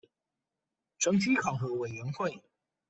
[0.97, 2.41] 成績考核委員會